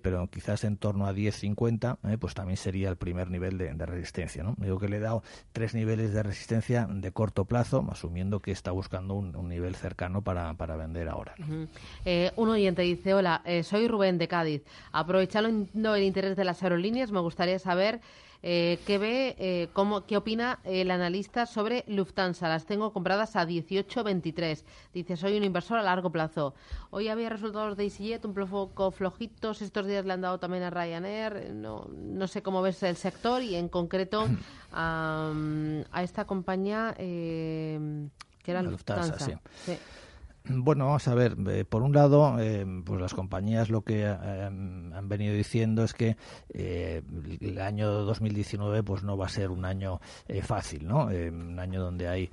pero 0.02 0.28
quizás 0.28 0.64
en 0.64 0.76
torno 0.76 1.06
a 1.06 1.12
10.50, 1.12 2.18
pues 2.18 2.34
también 2.34 2.56
sería 2.56 2.88
el 2.88 2.96
primer 2.96 3.30
nivel 3.30 3.58
de, 3.58 3.86
resistencia, 3.86 4.42
¿no? 4.42 4.54
Digo 4.58 4.78
que 4.78 4.88
le 4.88 4.96
he 4.96 5.00
dado 5.00 5.22
tres 5.52 5.74
niveles 5.74 6.12
de 6.12 6.22
resistencia 6.22 6.86
de 6.90 7.12
corto 7.12 7.44
plazo, 7.44 7.86
asumiendo 7.90 8.40
que 8.40 8.50
está 8.50 8.70
buscando 8.70 9.14
un, 9.14 9.48
nivel 9.48 9.74
cercano 9.74 10.22
para, 10.22 10.54
para 10.54 10.76
vender 10.76 11.08
ahora. 11.08 11.34
Eh, 12.04 12.32
un 12.36 12.48
oyente 12.48 12.82
dice, 12.82 13.14
hola, 13.14 13.42
eh, 13.44 13.62
soy 13.62 13.88
Rubén 13.88 14.18
de 14.18 14.28
Cádiz. 14.28 14.62
Aprovechando 14.92 15.94
el 15.94 16.02
interés 16.02 16.36
de 16.36 16.44
las 16.44 16.62
aerolíneas, 16.62 17.12
me 17.12 17.20
gustaría 17.20 17.58
saber 17.58 18.00
Eh, 18.46 18.78
¿Qué 18.86 18.98
ve, 18.98 19.36
eh, 19.38 19.68
cómo, 19.72 20.04
qué 20.04 20.18
opina 20.18 20.60
el 20.64 20.90
analista 20.90 21.46
sobre 21.46 21.82
Lufthansa? 21.86 22.46
Las 22.46 22.66
tengo 22.66 22.92
compradas 22.92 23.36
a 23.36 23.46
18.23. 23.46 24.64
Dice, 24.92 25.16
soy 25.16 25.38
un 25.38 25.44
inversor 25.44 25.78
a 25.78 25.82
largo 25.82 26.12
plazo. 26.12 26.54
Hoy 26.90 27.08
había 27.08 27.30
resultados 27.30 27.74
de 27.78 27.84
EasyJet 27.84 28.26
un 28.26 28.34
poco 28.34 28.90
flojitos. 28.90 29.62
Estos 29.62 29.86
días 29.86 30.04
le 30.04 30.12
han 30.12 30.20
dado 30.20 30.38
también 30.40 30.62
a 30.62 30.68
Ryanair. 30.68 31.54
No, 31.54 31.88
no 31.90 32.26
sé 32.28 32.42
cómo 32.42 32.60
ves 32.60 32.82
el 32.82 32.96
sector 32.96 33.42
y 33.42 33.54
en 33.54 33.70
concreto 33.70 34.28
a, 34.72 35.32
esta 36.02 36.26
compañía 36.26 36.94
eh, 36.98 38.08
que 38.42 38.50
era 38.50 38.60
Lufthansa. 38.60 39.40
sí. 39.64 39.72
Bueno, 40.46 40.84
vamos 40.84 41.08
a 41.08 41.14
ver. 41.14 41.38
Eh, 41.48 41.64
por 41.64 41.82
un 41.82 41.94
lado, 41.94 42.36
eh, 42.38 42.66
pues 42.84 43.00
las 43.00 43.14
compañías 43.14 43.70
lo 43.70 43.80
que 43.80 44.02
eh, 44.02 44.10
han 44.12 45.08
venido 45.08 45.32
diciendo 45.34 45.84
es 45.84 45.94
que 45.94 46.18
el 46.52 47.58
año 47.62 47.90
2019 47.90 48.82
pues 48.82 49.02
no 49.04 49.16
va 49.16 49.24
a 49.24 49.30
ser 49.30 49.50
un 49.50 49.64
año 49.64 50.00
fácil, 50.42 50.86
¿no? 50.86 51.06
un 51.06 51.58
año 51.58 51.80
donde 51.80 52.08
hay 52.08 52.30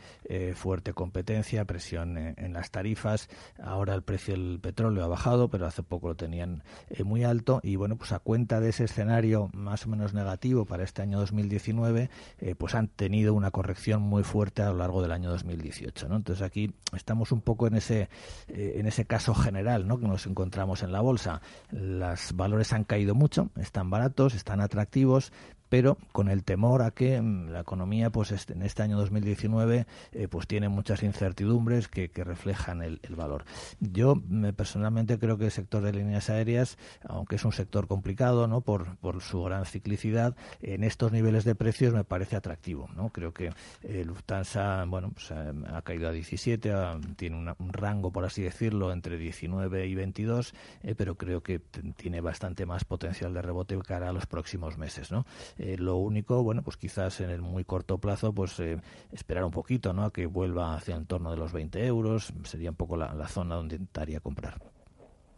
fuerte 0.54 0.94
competencia, 0.94 1.64
presión 1.66 2.18
en, 2.18 2.54
las 2.54 2.70
tarifas. 2.70 3.30
Ahora 3.62 3.96
el 3.96 4.04
precio 4.04 4.34
del 4.34 4.60
petróleo 4.60 5.04
ha 5.06 5.08
bajado, 5.08 5.50
pero 5.50 5.66
hace 5.66 5.82
poco 5.82 6.10
lo 6.10 6.16
tenían 6.16 6.64
muy 7.04 7.24
alto 7.24 7.62
y 7.64 7.78
bueno, 7.78 7.96
pues 7.96 8.12
a 8.12 8.20
cuenta 8.20 8.60
de 8.60 8.70
ese 8.70 8.84
escenario 8.86 9.50
más 9.54 9.86
o 9.86 9.90
menos 9.90 10.14
negativo 10.14 10.66
para 10.66 10.84
este 10.84 11.02
año 11.02 11.20
2019, 11.20 12.10
pues 12.58 12.76
han 12.76 12.88
tenido 12.88 13.34
una 13.34 13.52
corrección 13.52 14.02
muy 14.02 14.24
fuerte 14.24 14.62
a 14.62 14.72
lo 14.72 14.78
largo 14.78 15.02
del 15.02 15.12
año 15.12 15.30
2018, 15.30 16.10
¿no? 16.10 16.18
Entonces 16.18 16.46
aquí 16.46 16.74
estamos 16.94 17.32
un 17.32 17.42
poco 17.42 17.68
en 17.68 17.76
ese 17.76 18.01
eh, 18.48 18.74
en 18.78 18.88
ese 18.88 19.06
caso 19.06 19.34
general 19.34 19.88
¿no? 19.88 20.00
que 20.00 20.08
nos 20.08 20.26
encontramos 20.28 20.84
en 20.84 20.92
la 20.92 21.02
bolsa. 21.02 21.42
Los 21.70 22.34
valores 22.34 22.74
han 22.74 22.84
caído 22.84 23.16
mucho, 23.16 23.50
están 23.58 23.90
baratos, 23.90 24.34
están 24.34 24.62
atractivos, 24.62 25.32
pero 25.72 25.98
con 26.12 26.28
el 26.28 26.44
temor 26.44 26.82
a 26.82 26.92
que 26.92 27.22
mm, 27.22 27.48
la 27.48 27.62
economía 27.62 28.10
pues 28.10 28.50
en 28.50 28.62
este 28.62 28.84
año 28.84 28.98
2019 28.98 29.88
eh, 30.12 30.28
pues 30.28 30.46
tiene 30.46 30.68
muchas 30.68 31.02
incertidumbres 31.02 31.88
que, 31.88 32.12
reflejan 32.14 32.82
el, 32.82 33.00
valor. 33.16 33.46
Yo 33.80 34.16
me, 34.16 34.52
personalmente 34.52 35.18
creo 35.18 35.38
que 35.38 35.46
el 35.46 35.52
sector 35.52 35.82
de 35.82 35.94
líneas 35.94 36.30
aéreas, 36.30 36.78
aunque 37.08 37.38
es 37.38 37.46
un 37.46 37.54
sector 37.54 37.88
complicado 37.88 38.48
¿no? 38.48 38.60
por, 38.60 38.98
su 39.22 39.44
gran 39.44 39.66
ciclicidad, 39.66 40.36
en 40.62 40.84
estos 40.84 41.14
niveles 41.14 41.46
de 41.46 41.56
precios 41.56 41.94
me 41.94 42.04
parece 42.04 42.36
atractivo. 42.36 42.90
¿no? 42.94 43.10
Creo 43.10 43.34
que 43.34 43.54
eh, 43.84 44.04
Lufthansa 44.06 44.84
bueno, 44.88 45.12
pues, 45.12 45.32
ha, 45.32 45.82
caído 45.84 46.10
a 46.10 46.12
17, 46.12 46.74
tiene 47.16 47.56
un 47.58 47.74
rango, 47.74 48.12
por 48.12 48.26
así 48.26 48.42
decirlo, 48.42 48.92
entre 48.92 49.18
19 49.18 49.88
y 49.88 49.96
22, 49.96 50.54
eh, 50.84 50.96
pero 50.98 51.16
creo 51.16 51.42
que 51.42 51.60
tiene 51.96 52.20
bastante 52.20 52.66
más 52.66 52.84
potencial 52.84 53.34
de 53.34 53.42
rebote 53.42 53.80
cara 53.80 54.10
a 54.10 54.14
los 54.14 54.26
próximos 54.26 54.78
meses. 54.78 55.14
¿no? 55.14 55.26
Eh, 55.64 55.78
lo 55.78 55.98
único, 55.98 56.42
bueno, 56.42 56.64
pues 56.64 56.76
quizás 56.76 57.22
en 57.22 57.30
el 57.30 57.44
muy 57.44 57.64
corto 57.64 58.00
plazo, 58.00 58.34
pues 58.34 58.60
eh, 58.60 58.82
esperar 59.12 59.44
un 59.44 59.52
poquito, 59.52 59.94
¿no? 59.94 60.06
A 60.06 60.12
que 60.12 60.26
vuelva 60.26 60.74
hacia 60.74 60.96
el 60.96 61.06
torno 61.06 61.30
de 61.30 61.38
los 61.38 61.54
20 61.54 61.86
euros, 61.86 62.34
sería 62.46 62.72
un 62.72 62.76
poco 62.76 62.98
la, 62.98 63.28
zona 63.28 63.58
donde 63.58 63.76
intentaría 63.76 64.20
comprar. 64.22 64.60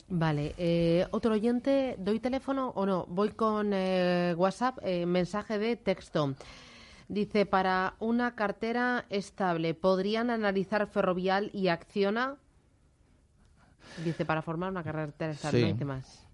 Vale, 0.08 0.56
eh, 0.58 1.06
otro 1.12 1.34
oyente, 1.34 1.98
¿doy 2.00 2.22
teléfono 2.22 2.70
o 2.70 2.86
no? 2.86 3.06
Voy 3.10 3.32
con 3.32 3.74
WhatsApp, 3.74 4.82
mensaje 5.06 5.60
de 5.60 5.76
texto. 5.76 6.36
Dice, 7.10 7.46
para 7.46 7.96
una 8.00 8.34
cartera 8.34 9.06
estable, 9.10 9.74
¿podrían 9.74 10.30
analizar 10.30 10.88
Ferrovial 10.88 11.50
y 11.54 11.68
Acciona? 11.68 12.38
Dice, 14.06 14.24
para 14.24 14.42
formar 14.42 14.72
una 14.72 14.84
cartera 14.84 15.34
estable, 15.34 15.74
no 15.74 15.86
más. 15.86 16.26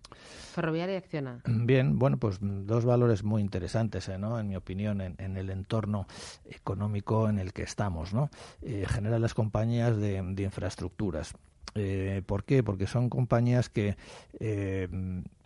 Ferroviaria 0.53 0.97
Acciona. 0.97 1.41
Bien, 1.45 1.97
bueno, 1.99 2.17
pues 2.17 2.39
dos 2.41 2.85
valores 2.85 3.23
muy 3.23 3.41
interesantes, 3.41 4.09
¿eh? 4.09 4.17
¿no? 4.17 4.39
en 4.39 4.47
mi 4.47 4.55
opinión, 4.55 5.01
en, 5.01 5.37
el 5.37 5.49
entorno 5.49 6.07
económico 6.49 7.29
en 7.29 7.39
el 7.39 7.53
que 7.53 7.63
estamos. 7.63 8.13
¿no? 8.13 8.29
Eh, 8.61 8.85
generan 8.87 9.21
las 9.21 9.33
compañías 9.33 9.97
de, 9.97 10.17
infraestructuras. 10.37 11.33
Eh, 11.75 12.23
¿Por 12.25 12.43
qué? 12.43 12.63
Porque 12.63 12.87
son 12.87 13.09
compañías 13.09 13.69
que 13.69 13.95
eh, 14.39 14.89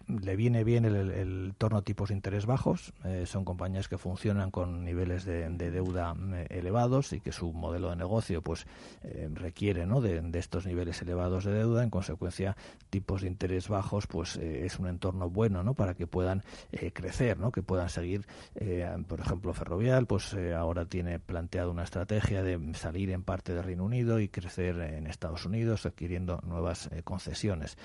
le 0.07 0.35
viene 0.35 0.63
bien 0.63 0.85
el, 0.85 1.11
el, 1.11 1.53
torno 1.57 1.81
tipos 1.81 2.09
de 2.09 2.15
interés 2.15 2.45
bajos. 2.45 2.93
Eh, 3.03 3.25
son 3.25 3.45
compañías 3.45 3.87
que 3.87 3.97
funcionan 3.97 4.51
con 4.51 4.83
niveles 4.83 5.25
de, 5.25 5.49
deuda 5.49 6.15
eh, 6.33 6.47
elevados 6.49 7.13
y 7.13 7.19
que 7.19 7.31
su 7.31 7.53
modelo 7.53 7.89
de 7.89 7.95
negocio 7.95 8.41
pues 8.41 8.65
eh, 9.03 9.29
requiere 9.33 9.85
¿no? 9.85 10.01
de, 10.01 10.21
estos 10.37 10.65
niveles 10.65 11.01
elevados 11.01 11.45
de 11.45 11.53
deuda. 11.53 11.83
En 11.83 11.89
consecuencia, 11.89 12.57
tipos 12.89 13.21
de 13.21 13.27
interés 13.27 13.69
bajos 13.69 14.07
pues 14.07 14.35
es 14.37 14.79
un 14.79 14.87
entorno 14.87 15.29
bueno 15.29 15.63
¿no? 15.63 15.73
para 15.73 15.93
que 15.93 16.07
puedan 16.07 16.43
crecer, 16.93 17.39
¿no? 17.39 17.51
que 17.51 17.61
puedan 17.61 17.89
seguir. 17.89 18.25
por 19.07 19.19
ejemplo, 19.19 19.53
Ferrovial 19.53 20.05
pues 20.05 20.35
ahora 20.55 20.85
tiene 20.85 21.19
planteado 21.19 21.71
una 21.71 21.83
estrategia 21.83 22.43
de 22.43 22.73
salir 22.73 23.11
en 23.11 23.23
parte 23.23 23.53
del 23.53 23.63
Reino 23.63 23.85
Unido 23.85 24.19
y 24.19 24.27
crecer 24.27 24.79
en 24.79 25.07
Estados 25.07 25.45
Unidos 25.45 25.85
adquiriendo 25.85 26.39
nuevas 26.45 26.89
concesiones. 27.03 27.77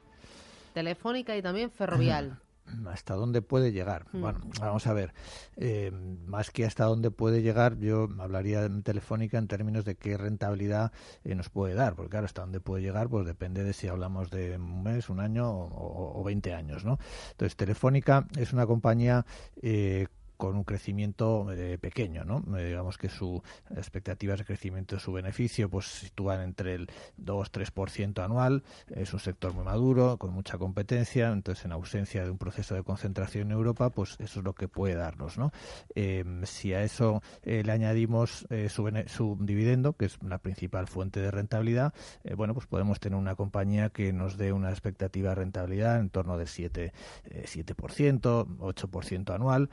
Telefónica 0.73 1.37
y 1.37 1.43
también 1.43 1.71
Ferrovial. 1.71 2.41
Hasta 2.87 3.15
dónde 3.15 3.43
puede 3.43 3.73
llegar. 3.73 4.07
Mm. 4.13 4.21
Bueno, 4.21 4.41
vamos 4.61 4.87
a 4.87 4.93
ver. 4.93 5.13
Eh, 5.57 5.91
más 6.27 6.51
que 6.51 6.65
hasta 6.65 6.85
dónde 6.85 7.11
puede 7.11 7.43
llegar, 7.43 7.79
yo 7.79 8.09
hablaría 8.19 8.69
de 8.69 8.83
Telefónica 8.83 9.39
en 9.39 9.49
términos 9.49 9.85
de 9.85 9.97
qué 9.97 10.17
rentabilidad 10.17 10.93
eh, 11.25 11.35
nos 11.35 11.51
puede 11.51 11.75
dar. 11.75 11.95
Porque, 11.95 12.11
claro, 12.11 12.27
hasta 12.27 12.43
dónde 12.43 12.61
puede 12.61 12.83
llegar, 12.83 13.09
pues 13.09 13.27
depende 13.27 13.65
de 13.65 13.73
si 13.73 13.89
hablamos 13.89 14.31
de 14.31 14.57
un 14.57 14.83
mes, 14.83 15.09
un 15.09 15.21
año 15.21 15.51
o, 15.51 16.21
o 16.21 16.25
20 16.25 16.55
años, 16.55 16.85
¿no? 16.85 16.99
Entonces, 17.33 17.57
Telefónica 17.57 18.27
es 18.37 18.53
una 18.53 18.67
compañía 18.67 19.27
eh, 19.63 20.09
con 20.37 20.57
un 20.57 20.65
crecimiento 20.65 21.51
eh, 21.53 21.79
pequeño, 21.79 22.25
¿no? 22.25 22.43
Eh, 22.59 22.67
digamos 22.67 22.99
que 22.99 23.09
su 23.09 23.43
expectativas 23.77 24.39
de 24.39 24.45
crecimiento 24.45 24.97
de 24.97 25.01
su 25.01 25.13
beneficio 25.13 25.69
pues 25.69 25.87
se 25.87 26.07
sitúan 26.07 26.41
entre 26.41 26.75
el 26.75 26.89
2-3% 27.23 28.25
anual, 28.25 28.63
es 28.95 29.13
un 29.13 29.21
sector 29.21 29.55
muy 29.55 29.65
maduro, 29.65 30.17
con 30.19 30.33
mucha 30.33 30.59
competencia, 30.59 31.31
entonces 31.31 31.65
en 31.65 31.73
ausencia 31.73 32.25
de 32.25 32.31
un 32.31 32.39
proceso 32.39 32.75
de 32.75 32.83
concentración 32.83 33.49
en 33.49 33.53
Europa, 33.53 33.91
pues 33.91 34.17
eso 34.19 34.41
es 34.41 34.45
lo 34.45 34.55
que 34.55 34.69
puede 34.69 34.95
darnos, 34.95 35.39
¿no? 35.39 35.53
Em, 35.95 36.45
si 36.45 36.75
a 36.75 36.83
eso 36.83 37.23
eh, 37.43 37.63
le 37.65 37.73
añadimos 37.73 38.47
su, 38.69 39.05
su, 39.07 39.39
dividendo, 39.41 39.95
que 39.95 40.07
es 40.07 40.19
la 40.23 40.39
principal 40.39 40.87
fuente 40.87 41.21
de 41.21 41.31
rentabilidad, 41.31 41.95
bueno, 42.37 42.55
pues 42.55 42.67
podemos 42.67 43.01
tener 43.01 43.19
una 43.19 43.35
compañía 43.35 43.91
que 43.91 44.13
nos 44.13 44.37
dé 44.37 44.53
una 44.53 44.71
expectativa 44.71 45.31
de 45.31 45.35
rentabilidad 45.37 45.99
en 46.01 46.11
torno 46.11 46.39
del 46.39 46.49
7, 46.49 46.93
7%, 47.25 48.47
8% 48.59 49.35
anual, 49.35 49.71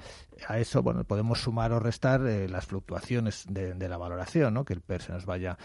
eso 0.62 0.82
bueno 0.84 1.03
podemos 1.03 1.41
sumar 1.41 1.72
o 1.74 1.80
restar 1.80 2.25
eh, 2.25 2.48
las 2.48 2.65
fluctuaciones 2.65 3.46
de, 3.50 3.89
la 3.89 3.98
valoración, 3.98 4.53
¿no? 4.53 4.63
que 4.63 4.74
el 4.74 4.82
PER 4.82 5.01
se 5.01 5.12
nos 5.12 5.25
vaya 5.25 5.58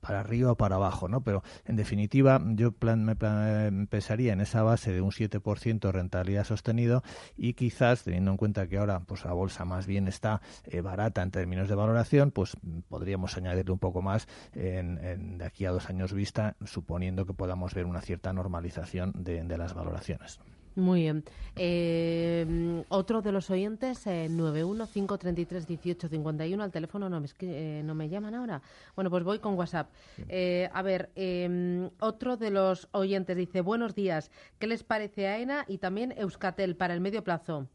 para 0.00 0.20
arriba 0.20 0.52
o 0.52 0.56
para 0.56 0.76
abajo, 0.76 1.08
¿no? 1.08 1.22
pero 1.22 1.42
en 1.64 1.76
definitiva 1.76 2.40
yo 2.44 2.72
plan, 2.72 3.04
me 3.04 3.16
pensaría 3.16 4.32
en 4.32 4.40
esa 4.40 4.62
base 4.62 4.92
de 4.92 5.00
un 5.00 5.10
7% 5.10 5.80
de 5.80 5.92
rentabilidad 5.92 6.44
sostenido 6.44 7.02
y 7.36 7.54
quizás 7.54 8.02
teniendo 8.04 8.30
en 8.32 8.36
cuenta 8.36 8.66
que 8.66 8.78
ahora 8.78 9.00
pues 9.00 9.24
la 9.24 9.32
bolsa 9.32 9.64
más 9.64 9.86
bien 9.86 10.08
está 10.08 10.42
eh, 10.64 10.80
barata 10.80 11.22
en 11.22 11.30
términos 11.30 11.68
de 11.68 11.74
valoración, 11.74 12.30
pues 12.30 12.56
podríamos 12.88 13.36
añadirle 13.36 13.72
un 13.72 13.78
poco 13.78 14.02
más 14.02 14.28
en, 14.52 15.38
de 15.38 15.44
aquí 15.44 15.64
a 15.64 15.70
dos 15.70 15.88
años 15.88 16.12
vista, 16.12 16.56
suponiendo 16.64 17.24
que 17.24 17.32
podamos 17.32 17.74
ver 17.74 17.86
una 17.86 18.00
cierta 18.00 18.32
normalización 18.32 19.12
de 19.14 19.58
las 19.58 19.74
valoraciones. 19.74 20.40
Muy 20.76 21.00
bien. 21.02 21.24
Eh, 21.56 22.84
otro 22.88 23.22
de 23.22 23.32
los 23.32 23.50
oyentes, 23.50 24.06
eh, 24.06 24.28
915331851, 24.30 26.62
al 26.62 26.70
teléfono 26.70 27.08
no 27.08 27.20
me, 27.20 27.28
eh, 27.40 27.82
no 27.84 27.94
me 27.94 28.08
llaman 28.08 28.34
ahora. 28.34 28.62
Bueno, 28.94 29.10
pues 29.10 29.24
voy 29.24 29.40
con 29.40 29.54
WhatsApp. 29.54 29.90
Eh, 30.28 30.68
a 30.72 30.82
ver, 30.82 31.10
em, 31.16 31.90
otro 31.98 32.36
de 32.36 32.50
los 32.50 32.88
oyentes 32.92 33.36
dice, 33.36 33.60
buenos 33.62 33.94
días, 33.94 34.30
¿qué 34.58 34.66
les 34.68 34.84
parece 34.84 35.26
AENA 35.26 35.64
y 35.66 35.78
también 35.78 36.14
Euskatel 36.16 36.76
para 36.76 36.94
el 36.94 37.00
medio 37.00 37.24
plazo? 37.24 37.66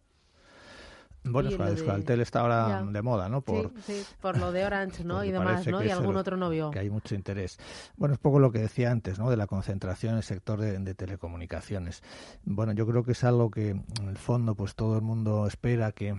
Bueno, 1.26 1.50
Euskaltel 1.50 2.22
está 2.22 2.42
ahora 2.42 2.84
de 2.84 3.02
moda, 3.02 3.30
¿no? 3.30 3.42
Por, 3.42 3.72
sí, 3.86 4.04
por 4.22 4.38
lo 4.38 4.52
de 4.52 4.66
Orange, 4.66 5.04
¿no? 5.04 5.24
y 5.24 5.32
demás, 5.32 5.66
¿no? 5.68 5.84
Y 5.84 5.90
algún 5.90 6.16
otro 6.16 6.38
novio. 6.38 6.72
Que 6.72 6.80
hay 6.80 6.90
mucho 6.90 7.16
interés. 7.16 7.58
Bueno, 7.98 8.14
es 8.14 8.20
poco 8.20 8.40
lo 8.40 8.52
que 8.52 8.60
decía 8.60 8.92
antes, 8.92 9.20
¿no? 9.20 9.30
De 9.30 9.38
la 9.38 9.48
concentración 9.48 10.14
en 10.14 10.18
el 10.18 10.24
sector 10.24 10.60
de, 10.60 10.78
de, 10.78 10.94
telecomunicaciones. 10.94 12.04
Bueno, 12.44 12.74
yo 12.74 12.86
creo 12.88 13.04
que 13.04 13.14
es 13.14 13.24
algo 13.24 13.50
que, 13.50 13.70
en 13.72 14.08
el 14.08 14.18
fondo, 14.18 14.56
pues 14.56 14.76
todo 14.76 14.96
el 14.96 15.02
mundo 15.02 15.48
espera 15.48 15.92
que 15.92 16.16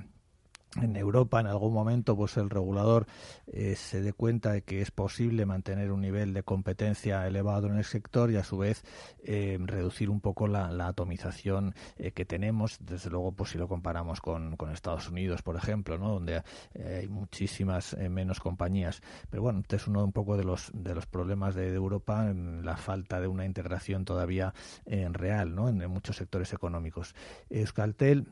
en 0.83 0.97
Europa 0.97 1.41
en 1.41 1.47
algún 1.47 1.73
momento 1.73 2.17
pues 2.17 2.37
el 2.37 2.51
regulador 2.51 3.07
eh, 3.47 3.75
se 3.77 4.03
dé 4.03 4.13
cuenta 4.13 4.53
de 4.53 4.63
que 4.63 4.83
es 4.83 4.91
posible 4.91 5.47
mantener 5.47 5.93
un 5.93 6.01
nivel 6.01 6.35
de 6.35 6.43
competencia 6.43 7.27
elevado 7.27 7.69
en 7.69 7.77
el 7.77 7.85
sector 7.85 8.31
y 8.31 8.37
a 8.37 8.45
su 8.45 8.59
vez 8.59 8.85
eh, 9.25 9.59
reducir 9.61 10.11
un 10.11 10.21
poco 10.21 10.47
la, 10.47 10.67
atomización 10.87 11.75
eh, 11.99 12.13
que 12.13 12.25
tenemos 12.25 12.79
desde 12.81 13.11
luego 13.11 13.33
pues 13.33 13.51
si 13.51 13.59
lo 13.59 13.69
comparamos 13.69 14.21
con, 14.21 14.57
Estados 14.73 15.09
Unidos 15.09 15.43
por 15.43 15.57
ejemplo 15.57 15.97
¿no? 15.97 16.11
donde 16.11 16.43
hay 16.75 17.09
muchísimas 17.09 17.97
menos 18.11 18.41
compañías 18.41 19.01
pero 19.31 19.43
bueno 19.43 19.61
este 19.61 19.77
es 19.77 19.87
uno 19.87 20.05
un 20.05 20.13
poco 20.13 20.37
de 20.37 20.45
los 20.45 20.71
de 20.75 20.95
los 20.95 21.07
problemas 21.07 21.55
de, 21.55 21.73
Europa 21.73 22.33
la 22.35 22.77
falta 22.77 23.21
de 23.21 23.29
una 23.29 23.45
integración 23.45 24.05
todavía 24.05 24.53
en 24.85 25.15
real 25.15 25.55
¿no? 25.55 25.69
en, 25.69 25.81
en 25.81 25.91
muchos 25.91 26.17
sectores 26.17 26.53
económicos 26.53 27.15
Euskaltel 27.49 28.27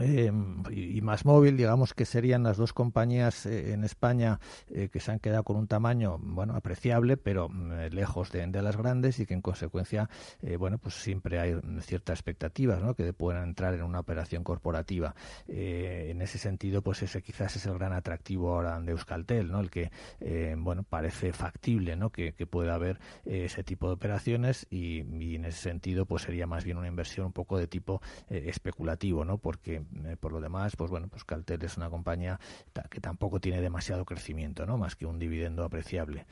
eh, 0.00 0.32
y, 0.70 1.00
más 1.02 1.24
móvil, 1.24 1.56
digamos 1.56 1.94
que 1.94 2.04
serían 2.04 2.42
las 2.42 2.56
dos 2.56 2.72
compañías 2.72 3.46
eh, 3.46 3.72
en 3.74 3.84
España 3.84 4.40
eh, 4.68 4.88
que 4.88 4.98
se 4.98 5.12
han 5.12 5.20
quedado 5.20 5.44
con 5.44 5.56
un 5.56 5.68
tamaño 5.68 6.18
bueno 6.18 6.56
apreciable, 6.56 7.16
pero 7.16 7.48
mm, 7.48 7.92
lejos 7.92 8.32
de, 8.32 8.44
las 8.50 8.76
grandes 8.76 9.20
y 9.20 9.26
que 9.26 9.34
en 9.34 9.42
consecuencia 9.42 10.08
bueno 10.58 10.78
pues 10.78 10.94
siempre 10.94 11.38
hay 11.40 11.58
ciertas 11.80 12.18
expectativas 12.18 12.82
¿no? 12.82 12.94
que 12.94 13.12
puedan 13.12 13.44
entrar 13.44 13.74
en 13.74 13.82
una 13.82 14.00
operación 14.00 14.44
corporativa. 14.44 15.14
en 15.48 16.22
ese 16.22 16.38
sentido, 16.38 16.82
pues 16.82 17.02
ese 17.02 17.20
quizás 17.22 17.56
es 17.56 17.66
el 17.66 17.74
gran 17.74 17.92
atractivo 17.92 18.54
ahora 18.54 18.80
de 18.80 18.92
Euskaltel, 18.92 19.50
¿no? 19.50 19.60
el 19.60 19.70
que 19.70 19.90
bueno 20.56 20.82
parece 20.84 21.32
factible 21.32 21.96
¿no? 21.96 22.10
que, 22.10 22.32
pueda 22.46 22.74
haber 22.74 23.00
ese 23.24 23.64
tipo 23.64 23.88
de 23.88 23.94
operaciones 23.94 24.66
y, 24.70 25.02
y, 25.02 25.36
en 25.36 25.46
ese 25.46 25.60
sentido 25.60 26.06
pues 26.06 26.22
sería 26.22 26.46
más 26.46 26.64
bien 26.64 26.78
una 26.78 26.88
inversión 26.88 27.26
un 27.26 27.32
poco 27.32 27.58
de 27.58 27.66
tipo 27.66 28.00
especulativo, 28.28 29.24
¿no? 29.24 29.38
porque 29.38 29.73
eh, 29.76 30.16
por 30.18 30.32
lo 30.32 30.40
demás, 30.40 30.76
pues 30.76 30.90
bueno, 30.90 31.08
pues 31.08 31.24
Caltel 31.24 31.62
es 31.62 31.76
una 31.76 31.90
compañía 31.90 32.38
que 32.90 33.00
tampoco 33.00 33.40
tiene 33.40 33.60
demasiado 33.60 34.04
crecimiento, 34.04 34.66
¿no? 34.66 34.78
Más 34.78 34.96
que 34.96 35.06
un 35.06 35.18
dividendo 35.18 35.64
apreciable. 35.64 36.26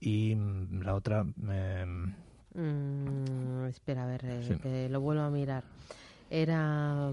Y 0.00 0.34
mm, 0.34 0.82
la 0.82 0.94
otra... 0.94 1.20
Em, 1.20 2.14
mm, 2.54 3.66
espera, 3.66 4.04
a 4.04 4.06
ver, 4.06 4.24
eh, 4.24 4.88
lo 4.90 5.00
vuelvo 5.00 5.22
a 5.22 5.30
mirar 5.30 5.64
era. 6.32 7.12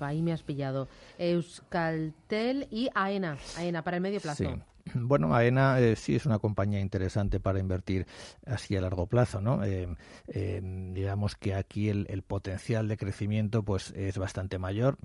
ahí 0.00 0.22
me 0.22 0.32
has 0.32 0.42
pillado. 0.42 0.88
Euskaltel 1.18 2.68
y 2.70 2.88
AENA. 2.94 3.36
AENA 3.56 3.82
para 3.82 3.96
el 3.96 4.02
medio 4.02 4.20
plazo. 4.20 4.60
Bueno, 4.94 5.34
AENA 5.34 5.80
eh, 5.80 5.96
sí 5.96 6.14
es 6.14 6.26
una 6.26 6.38
compañía 6.38 6.80
interesante 6.80 7.40
para 7.40 7.58
invertir 7.58 8.06
así 8.46 8.76
a 8.76 8.80
largo 8.80 9.06
plazo, 9.06 9.40
¿no? 9.40 9.64
Eh, 9.64 9.88
eh, 10.28 10.60
digamos 10.92 11.36
que 11.36 11.54
aquí 11.54 11.88
el, 11.88 12.22
potencial 12.22 12.86
de 12.86 12.96
crecimiento 12.96 13.62
pues 13.62 13.92
es 13.96 14.18
bastante 14.18 14.58
mayor. 14.58 14.98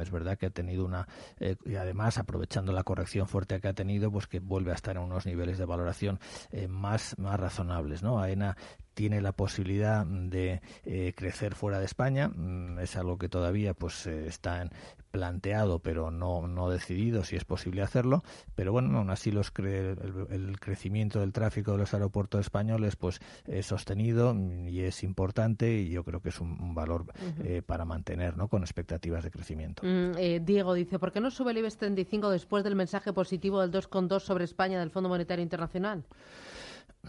es 0.00 0.10
verdad 0.10 0.38
que 0.38 0.46
ha 0.46 0.50
tenido 0.50 0.84
una 0.84 1.06
y 1.38 1.74
además 1.74 2.18
aprovechando 2.18 2.72
la 2.72 2.82
corrección 2.82 3.28
fuerte 3.28 3.60
que 3.60 3.68
ha 3.68 3.74
tenido, 3.74 4.10
pues 4.10 4.26
que 4.26 4.40
vuelve 4.40 4.72
a 4.72 4.74
estar 4.74 4.96
en 4.96 5.02
unos 5.02 5.26
niveles 5.26 5.58
de 5.58 5.64
valoración 5.66 6.18
más 6.68 7.16
más 7.18 7.38
razonables, 7.38 8.02
¿no? 8.02 8.20
AENA 8.20 8.56
tiene 8.94 9.20
la 9.20 9.32
posibilidad 9.32 10.06
de 10.06 10.60
crecer 11.14 11.54
fuera 11.54 11.78
de 11.78 11.84
España. 11.84 12.28
Mm, 12.28 12.78
es 12.78 12.96
algo 12.96 13.18
que 13.18 13.28
todavía 13.28 13.74
pues 13.74 14.06
está 14.06 14.62
en, 14.62 14.70
planteado, 15.14 15.78
pero 15.78 16.10
no, 16.10 16.48
no 16.48 16.68
decidido 16.68 17.22
si 17.22 17.36
es 17.36 17.44
posible 17.44 17.82
hacerlo. 17.82 18.24
Pero 18.56 18.72
bueno, 18.72 18.98
aún 18.98 19.10
así 19.10 19.30
los 19.30 19.52
el, 19.58 20.58
crecimiento 20.58 21.20
del 21.20 21.32
tráfico 21.32 21.70
de 21.70 21.78
los 21.78 21.94
aeropuertos 21.94 22.40
españoles 22.40 22.96
pues 22.96 23.20
es 23.46 23.64
sostenido 23.64 24.34
y 24.34 24.80
es 24.80 25.04
importante 25.04 25.72
y 25.72 25.90
yo 25.90 26.02
creo 26.02 26.20
que 26.20 26.30
es 26.30 26.40
un, 26.40 26.74
valor 26.74 27.04
eh, 27.44 27.62
para 27.64 27.84
mantener 27.84 28.36
¿no? 28.36 28.48
con 28.48 28.62
expectativas 28.62 29.22
de 29.22 29.30
crecimiento. 29.30 29.84
Mm, 29.84 30.18
eh, 30.18 30.40
Diego 30.42 30.74
dice, 30.74 30.98
¿por 30.98 31.12
qué 31.12 31.20
no 31.20 31.30
sube 31.30 31.52
el 31.52 31.58
IBEX 31.58 31.76
35 31.76 32.30
después 32.30 32.64
del 32.64 32.74
mensaje 32.74 33.12
positivo 33.12 33.60
del 33.60 33.70
2,2 33.70 34.18
sobre 34.18 34.42
España 34.42 34.80
del 34.80 34.90
Fondo 34.90 35.08
Monetario 35.08 35.44
Internacional? 35.44 36.02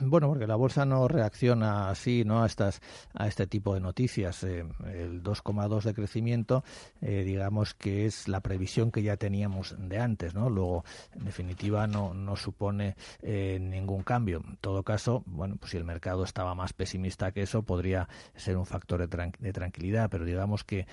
Bueno, 0.02 0.28
porque 0.28 0.46
la 0.46 0.58
bolsa 0.58 0.84
no 0.84 1.08
reacciona 1.08 1.90
así, 1.90 2.26
¿no? 2.26 2.44
A 2.44 2.48
estas, 2.48 2.82
a 3.14 3.28
este 3.28 3.48
tipo 3.48 3.74
de 3.74 3.80
noticias. 3.80 4.44
Eh, 4.44 4.66
el 4.88 5.24
2,2 5.24 5.84
de 5.84 5.94
crecimiento, 5.94 6.66
eh, 7.02 7.24
digamos 7.24 7.74
que 7.74 8.06
es 8.06 8.28
la 8.28 8.42
previsión 8.42 8.92
que 8.92 9.04
ya 9.04 9.16
teníamos 9.16 9.74
de 9.80 10.00
antes, 10.00 10.36
¿no? 10.36 10.50
Luego, 10.50 10.84
en 11.14 11.24
definitiva, 11.24 11.88
no, 11.88 12.14
no 12.14 12.36
supone 12.36 12.98
eh, 13.22 13.58
ningún 13.62 14.04
cambio. 14.04 14.44
En 14.46 14.58
todo 14.58 14.84
caso, 14.84 15.24
bueno, 15.28 15.56
pues 15.58 15.72
si 15.72 15.78
el 15.78 15.86
mercado 15.86 16.26
estaba 16.26 16.56
más 16.56 16.74
pesimista 16.74 17.32
que 17.32 17.44
eso, 17.44 17.64
podría 17.64 18.10
ser 18.36 18.58
un 18.58 18.66
factor 18.66 19.08
de, 19.08 19.32
de 19.40 19.54
tranquilidad, 19.54 20.10
pero 20.10 20.26
digamos 20.26 20.66
que 20.66 20.88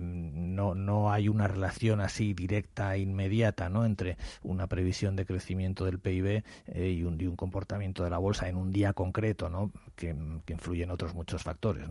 no, 0.00 0.74
no 0.74 1.10
hay 1.10 1.28
una 1.28 1.48
relación 1.48 2.00
así 2.02 2.34
directa 2.34 2.94
e 2.94 2.98
inmediata, 2.98 3.70
¿no? 3.70 3.86
Entre 3.86 4.18
una 4.42 4.66
previsión 4.66 5.16
de 5.16 5.24
crecimiento 5.24 5.86
del 5.86 5.98
PIB 5.98 6.44
y 6.74 7.04
un, 7.04 7.18
y 7.18 7.26
un 7.26 7.36
comportamiento 7.36 8.04
de 8.04 8.10
la 8.10 8.18
bolsa 8.18 8.33
en 8.42 8.56
un 8.56 8.70
día 8.72 8.92
concreto, 8.92 9.48
¿no? 9.48 9.70
que, 9.94 10.14
influyen 10.48 10.90
otros 10.90 11.14
muchos 11.14 11.42
factores. 11.42 11.88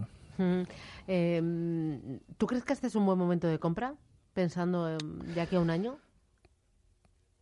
Em, 1.08 2.20
¿Tú 2.38 2.48
crees 2.48 2.64
que 2.64 2.74
este 2.74 2.88
es 2.88 2.96
un 2.96 3.06
buen 3.06 3.18
momento 3.18 3.48
de 3.48 3.60
compra, 3.60 3.96
pensando 4.34 4.98
de 4.98 5.42
aquí 5.42 5.56
a 5.56 5.60
un 5.60 5.70
año? 5.70 5.98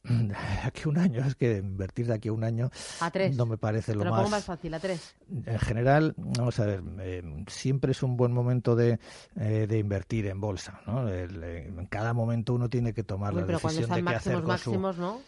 aquí 0.64 0.84
a 0.86 0.90
un 0.90 0.98
año, 0.98 1.24
es 1.26 1.36
que 1.36 1.58
invertir 1.58 2.08
de 2.08 2.16
aquí 2.16 2.30
a 2.30 2.34
un 2.34 2.44
año 2.44 2.72
a 3.00 3.12
tres. 3.12 3.36
no 3.36 3.46
me 3.46 3.58
parece 3.58 3.94
lo, 3.94 4.04
lo 4.04 4.12
más... 4.12 4.44
fácil, 4.44 4.74
a 4.74 4.80
tres. 4.80 5.16
En 5.46 5.60
general, 5.60 6.16
vamos 6.18 6.60
a 6.60 6.66
ver, 6.66 6.84
eh, 7.02 7.24
siempre 7.48 7.92
es 7.92 8.02
un 8.02 8.18
buen 8.18 8.34
momento 8.34 8.76
de, 8.76 9.00
eh, 9.36 9.68
de 9.68 9.78
invertir 9.78 10.26
en 10.26 10.42
bolsa, 10.42 10.82
¿no? 10.88 11.08
El, 11.08 11.44
eh, 11.44 11.68
en 11.68 11.86
cada 11.86 12.14
momento 12.14 12.54
uno 12.54 12.70
tiene 12.70 12.94
que 12.94 13.04
tomar 13.04 13.34
Uy, 13.34 13.42
la 13.42 13.48
decisión 13.48 13.90
de 13.92 14.04
qué 14.04 14.16
hacer 14.16 14.42
máximos, 14.42 14.42
con 14.42 14.58
su... 14.58 14.72
máximos, 14.72 14.98
¿no? 14.98 15.22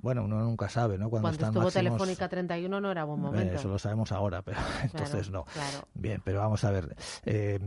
Bueno, 0.00 0.24
uno 0.24 0.38
nunca 0.40 0.68
sabe, 0.68 0.96
¿no? 0.98 1.10
Cuando, 1.10 1.24
Cuando 1.28 1.34
están 1.34 1.48
estuvo 1.48 1.64
máximos, 1.64 1.74
Telefónica 1.74 2.28
31 2.28 2.80
no 2.80 2.90
era 2.90 3.04
buen 3.04 3.20
momento. 3.20 3.52
eh, 3.52 3.56
eso 3.56 3.68
lo 3.68 3.78
sabemos 3.78 4.12
ahora, 4.12 4.42
pero 4.42 4.58
entonces 4.84 5.30
no. 5.30 5.44
claro. 5.44 5.88
Bien, 5.94 6.20
pero 6.24 6.38
vamos 6.40 6.62
a 6.64 6.70
ver. 6.70 6.94
eh, 7.24 7.58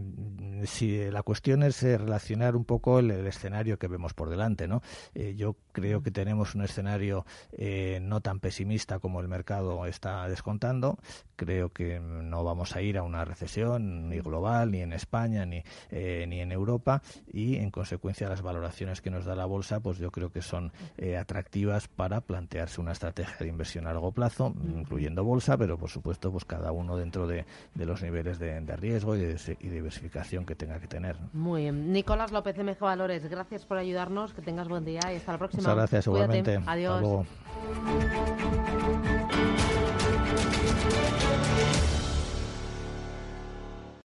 si 0.66 1.10
la 1.12 1.24
cuestión 1.24 1.64
es 1.64 1.82
eh, 1.84 1.98
relacionar 1.98 2.56
un 2.56 2.66
poco 2.66 3.00
el, 3.00 3.12
el 3.12 3.28
escenario 3.28 3.78
que 3.80 3.88
vemos 3.88 4.14
por 4.14 4.30
delante, 4.30 4.68
¿no? 4.68 4.82
Eh, 5.14 5.36
yo 5.36 5.56
creo 5.72 6.02
que 6.04 6.12
tenemos 6.12 6.56
un 6.56 6.64
escenario 6.64 7.26
eh, 7.52 8.00
no 8.02 8.22
tan 8.22 8.40
pesimista 8.40 9.00
como 9.00 9.20
el 9.20 9.28
mercado 9.28 9.86
está 9.86 10.28
descontando. 10.28 10.98
Creo 11.36 11.70
que 11.70 12.00
no 12.00 12.44
vamos 12.44 12.76
a 12.76 12.82
ir 12.82 12.98
a 12.98 13.04
una 13.04 13.26
recesión 13.26 14.10
ni 14.10 14.20
global, 14.20 14.72
ni 14.72 14.82
en 14.82 14.94
España, 14.94 15.46
ni, 15.46 15.64
ni 15.92 16.40
en 16.40 16.52
Europa, 16.52 17.02
y 17.32 17.56
en 17.58 17.72
consecuencia 17.72 18.30
las 18.30 18.42
valoraciones 18.44 19.02
que 19.02 19.10
nos 19.10 19.26
da 19.26 19.36
la 19.36 19.46
bolsa, 19.46 19.80
pues 19.80 19.98
yo 19.98 20.12
creo 20.12 20.32
que 20.32 20.42
son 20.42 20.72
eh, 20.98 21.18
atractivas 21.18 21.88
para 21.88 22.11
plantearse 22.20 22.82
una 22.82 22.92
estrategia 22.92 23.38
de 23.40 23.48
inversión 23.48 23.88
a 23.88 23.94
largo 23.94 24.12
plazo, 24.12 24.54
incluyendo 24.76 25.24
bolsa, 25.24 25.58
pero 25.58 25.78
por 25.78 25.90
supuesto, 25.90 26.32
pues 26.32 26.44
cada 26.44 26.74
uno 26.74 26.98
dentro 26.98 27.28
de, 27.28 27.46
de 27.74 27.86
los 27.86 28.02
niveles 28.02 28.40
de, 28.40 28.60
de 28.60 28.76
riesgo 28.76 29.16
y, 29.16 29.22
de, 29.22 29.58
y 29.62 29.70
diversificación 29.70 30.46
que 30.46 30.56
tenga 30.56 30.80
que 30.80 30.88
tener. 30.88 31.16
Muy 31.32 31.62
bien. 31.62 31.94
Nicolás 31.94 32.34
López, 32.34 32.58
MG 32.58 32.80
Valores, 32.80 33.30
gracias 33.30 33.66
por 33.66 33.78
ayudarnos, 33.78 34.34
que 34.34 34.42
tengas 34.42 34.68
buen 34.68 34.84
día 34.84 35.02
y 35.14 35.16
hasta 35.16 35.32
la 35.32 35.38
próxima. 35.38 35.62
Muchas 35.62 35.76
gracias. 35.76 36.08
Hasta 36.08 36.72
Adiós. 36.72 37.02
luego. 37.02 37.26